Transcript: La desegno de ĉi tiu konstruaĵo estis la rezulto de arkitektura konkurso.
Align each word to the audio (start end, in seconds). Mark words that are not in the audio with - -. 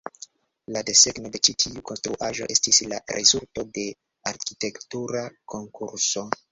La 0.75 0.81
desegno 0.87 1.29
de 1.35 1.41
ĉi 1.47 1.55
tiu 1.63 1.83
konstruaĵo 1.91 2.49
estis 2.55 2.81
la 2.95 3.01
rezulto 3.19 3.69
de 3.77 3.85
arkitektura 4.35 5.27
konkurso. 5.55 6.31